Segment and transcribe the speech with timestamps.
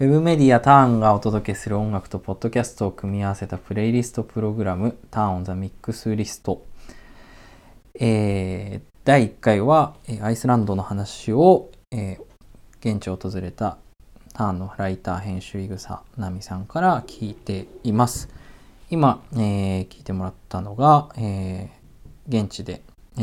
[0.00, 6.66] ウェブメディアターンがお届けする音楽とポッドキャストを組み合わせたプレイリストプログラムターンオンザミックスリスト。
[8.00, 12.24] えー、第1回はアイスランドの話を、えー
[12.80, 13.78] 現地を訪れた
[14.34, 18.28] ターンのライター編集井草奈美さんから聞いています。
[18.90, 22.82] 今、えー聞いてもらったのが、えー現地で、
[23.16, 23.20] え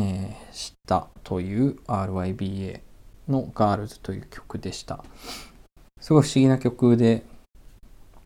[0.50, 2.80] ー知ったという RYBA
[3.28, 5.04] のガールズという曲でした。
[6.02, 7.22] すごい不思議な曲で、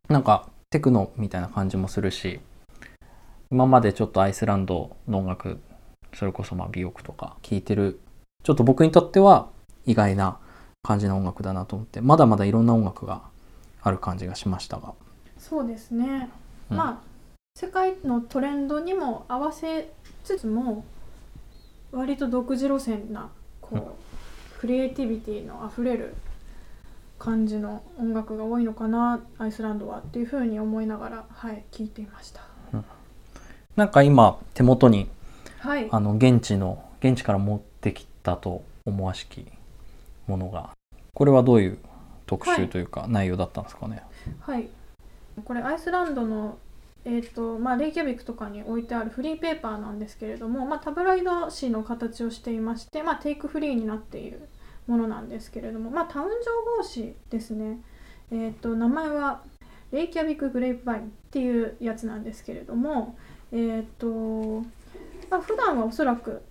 [0.08, 2.40] なんかテクノみたいな感じもするし、
[3.50, 5.60] 今までちょっとアイスランドの音楽、
[6.14, 8.00] それこそまあ美容とか聴いてる、
[8.42, 9.50] ちょっと僕にとっては
[9.84, 10.38] 意外な
[10.82, 13.20] 感じの音楽だなと思って、まだまだいろんな音楽が
[13.82, 14.94] ある感じがしましたが。
[15.38, 16.30] そうですね、
[16.70, 16.76] うん。
[16.78, 17.06] まあ
[17.56, 19.92] 世界のトレンドにも合わせ
[20.24, 20.82] つつも
[21.92, 23.28] 割と独自路線な
[23.60, 23.84] こう、うん。
[24.60, 26.14] クリエイティビティのあふれる
[27.26, 32.40] 感じの音楽が多いのかなアイスランドはっていうふうに思いながらはい聞いていました。
[33.74, 35.08] なんか今手元に
[35.58, 35.88] はい。
[35.90, 39.44] あの現地の現地から持ってきたと思わしき
[40.28, 40.70] ものが
[41.14, 41.78] これはどういう
[42.26, 44.02] 特集というか内容だったんですかね、
[44.38, 44.68] はい。
[45.44, 46.58] これアイスランドの
[47.04, 54.48] えーとまあ、レイキャビクとかに置いてあるフリーペーパーなんですけれども、まあ、タブロイド紙の形をしていまして、まあ、テイクフリーになっている
[54.86, 56.36] ものなんですけれども、まあ、タウン情
[56.76, 57.78] 報誌ですね、
[58.30, 59.42] えー、と名前は
[59.92, 63.16] レイキャビクグレープバインっていうやつなんですけれども、
[63.52, 64.66] えーと
[65.30, 66.42] まあ、普段はおそらく、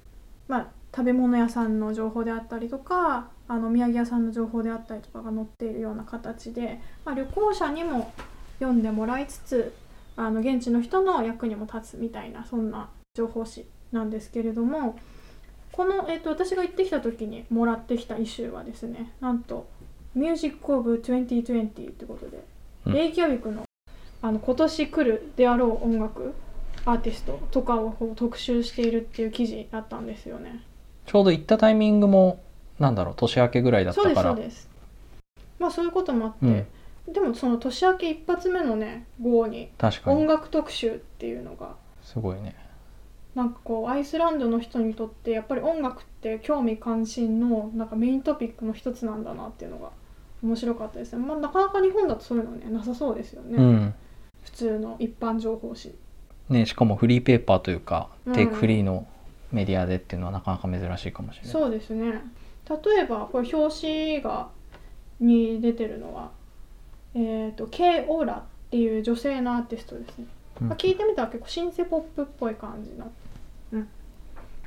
[0.47, 8.11] まあ、食べ物屋さんの情報であったりとかあの土産屋さんの情報であったりとかが載っているような形で、まあ、旅行者にも
[8.59, 9.73] 読んでもらいつつ
[10.15, 14.97] あの現地の人の役にも立つみたいなそんな情報誌なんですけれども
[15.75, 19.67] この、えー、と私が行ってきた時にもらってきたイシューはですねなんと
[20.15, 22.45] 「ミュージック・オブ・2020」ってことで、
[22.85, 22.93] うん。
[22.93, 23.63] レイキャビクの
[24.21, 26.33] あの今年来るであろう音楽
[26.85, 30.63] アーティストとかをこう特集しているっていう記事だったんですよね。
[31.05, 32.39] ちょうど行ったタイミングも
[32.79, 34.69] なんだろう年明けぐらいだったそうですからそうです。
[35.59, 36.37] まあそういうこともあって、
[37.07, 37.13] うん。
[37.13, 39.69] でもその年明け一発目のね号に。
[40.05, 42.55] 音楽特集っていうのがすごいね
[43.35, 49.89] なんかこうアイスランドの人にとってやっぱり音楽って興味関心のなんかメイントピックの一つなんだなっていうのが
[50.41, 53.93] 面白かったですね、まあ、なかなか日本だとそういうのねなさそうですよね、うん。
[54.43, 55.93] 普通の一般情報誌。
[56.49, 58.33] ねしかもフリーペーパーというか、うん。
[58.33, 59.07] テイクフリーの
[59.51, 61.51] メディアでっていうのはなかなか珍しいかもしれない。
[61.51, 62.21] そうですね。
[62.69, 64.49] 例えばこれ表紙が
[65.19, 66.31] に出てるのは
[67.15, 70.25] えっ、と K オーラっていう女性のアーティストですね、
[70.61, 70.67] うん。
[70.69, 73.11] まあ、聞いてみたら結構シンセポップっぽい感じの、うん、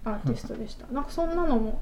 [0.05, 1.81] アーティストでした、なんかそんなのも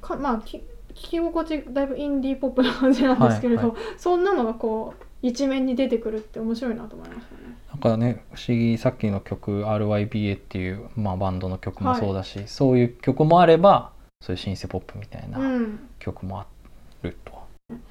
[0.00, 0.62] かまあき聞
[0.94, 7.56] き心地だいぶインディーポップな感じなんですけれど、はいそんなのがこう一面に出てくるって面白いなと思いましたね。
[7.70, 15.80] なんかね不思議さっきの曲 RYBA っていう、まあ、バンドの曲もそうだし、そういう曲もあればそういうシンセポップみたいなうん。
[15.98, 16.46] 曲もあ
[17.02, 17.32] ると、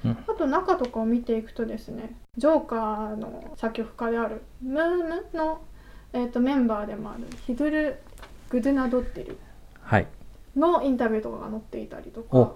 [0.04, 5.60] あと中とかを見ていくとですねジョーカーの作曲家であるムームの、
[6.12, 8.00] えー、とメンバーでもあるヒドゥル・
[8.48, 9.38] グドゥナドッテルはい
[10.56, 12.46] のインタビューとかが載っていたりとお。
[12.46, 12.54] か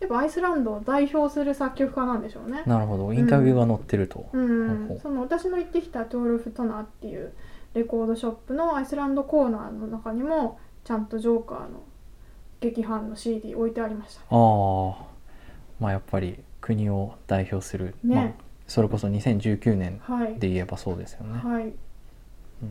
[0.00, 2.62] やっぱアイスランドを代表する作曲家なんでしょうね。
[2.66, 3.12] なるほど。
[3.12, 7.32] インタビューが載ってると、うほうんその私の行ってきたトールフトナーっていう
[7.74, 11.82] レコードショップのアイスランドコーナーの中にもちゃんとジョーカーの
[12.60, 14.20] 劇伴の CD 置いてありました。
[14.20, 15.06] ああ
[15.80, 18.14] まあやっぱり国を代表する、ね。
[18.14, 18.30] まあ、
[18.68, 21.72] それこそ2019年はい、で言えばそうですよね、はい、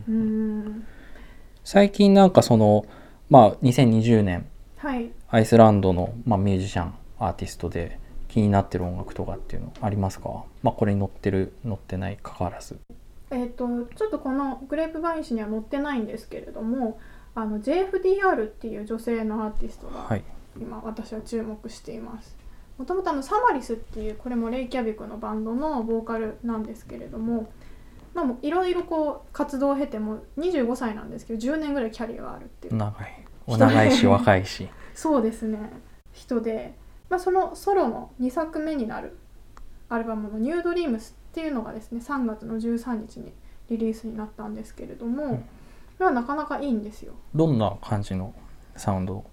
[0.08, 0.14] うん。
[0.14, 0.18] う
[0.68, 0.86] ん。
[1.62, 2.86] 最近なんかその
[3.30, 4.46] まあ2020年
[4.78, 5.10] はい。
[5.28, 10.44] アイスランドの、まあ、ミュージシャンアーティストで気になってる音楽とかっていうのありますか？
[10.62, 12.78] まあこれに載ってる載ってないかかわらず。
[13.30, 16.98] えー、とちょっとこのグレープバイン誌には載ってないんですけれども
[17.34, 20.22] あの JFDR っていう女性のアーティストがはい。
[20.58, 22.36] 今私は注目しています。
[22.78, 27.50] もともとあのサマリスっていうこれもレイキャビクのバンドのボーカルなんですけれども
[28.14, 32.76] まあもういろいろこう活動を経ても25歳なんですけど10年ぐらいキャリアがあるっていう。
[32.76, 34.68] 長いお長いし若いし。
[34.94, 35.58] そうですね。
[36.12, 36.74] 人で、
[37.08, 39.16] まあ、そのソロの2作目になる
[39.88, 43.32] アルバムの「ニュードリームスっていうのがですね3月の13日に
[43.70, 45.44] リリースになったんですけれども、ん。
[45.98, 47.14] まあなかなかいいんですよ。
[47.34, 48.34] どんな感じの
[48.76, 49.24] サウンド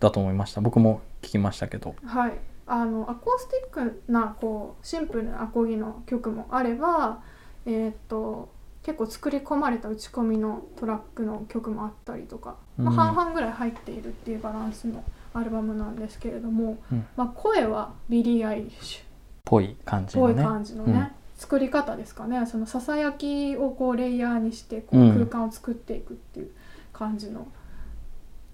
[0.00, 0.60] だと思いました？
[0.60, 1.94] 僕も聞きましたけど。
[2.04, 2.32] はい、
[2.66, 7.22] あのアコースティックなこうシンプルなアコギの曲もあれば、
[7.66, 8.53] えーっと
[8.84, 15.02] 結構作り込まれた打ち込みのトラックの曲もあったりとか、まあ、うん半々ぐらい入っているっていうバランスの
[15.32, 17.06] アルバムなんですけれども、うん。
[17.16, 19.02] まあ、声はビリー・アイリッシ
[19.44, 20.34] ぽい感じのね。
[20.34, 21.10] ぽい感じのね、うん。
[21.36, 22.44] 作り方ですかね。
[22.46, 25.14] そのささやきをこうレイヤーにしてこううん。
[25.14, 26.50] 空間を作っていくっていう
[26.92, 27.48] 感じの、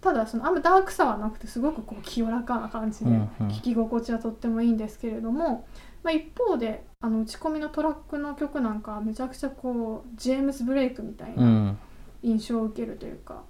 [0.01, 3.49] ただそのあんまダークさはなくてすごくこう清らかな感じでうんうん。
[3.49, 5.67] 聴き心地はとってもいいんですけれども、
[6.03, 11.79] まあ、一方であの打ち込みのトラックの曲なんかはめちゃくちゃこうジェームズ・ブレイクみたいうなん。
[12.23, 13.43] 印象を受けるというか、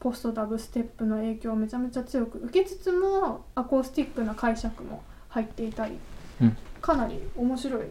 [0.00, 5.98] ポストダブステップの影響をめちゃめちゃ強く受けつつもアコースティックな解釈も入っていたり、
[6.40, 6.56] うん。
[6.80, 7.86] かなり面白い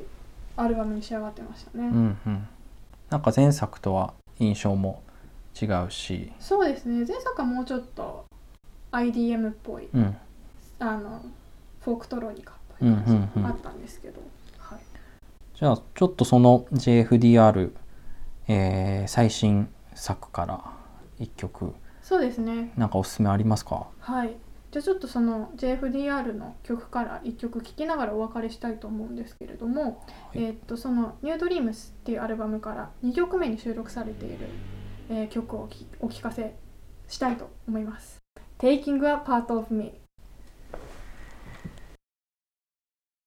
[0.57, 1.87] アルバムに仕上がってましたね。
[1.87, 2.47] うんうん。
[3.09, 5.01] なんか前作とは印象も
[5.61, 6.31] 違うし。
[6.39, 7.05] そうですね。
[7.05, 8.25] 前作はもうちょっと
[8.91, 10.17] IDM っぽいうん。
[10.79, 11.23] あの
[11.81, 13.43] フォークトロニカっぽい感じうんうんうん。
[13.43, 14.21] があったんですけど、
[14.57, 14.79] はい、
[15.53, 17.71] じゃあちょっとその JFDR、
[18.47, 20.61] えー最新作から
[21.19, 21.73] 一曲。
[22.01, 22.71] そうですね。
[22.77, 23.87] なんかおすすめありますか？
[23.99, 24.35] はい。
[24.71, 30.39] じゃあちょっとその JFDR の曲から1曲聴きながらお別れしたいと思うんですけれども、い。
[30.39, 34.47] えーっとその「ニュードリームスっていうアルバムから2曲目に収録されている、
[35.09, 36.55] えー曲をきお聴かせ
[37.07, 38.19] したいと思います。
[38.59, 39.93] Taking a Part of Me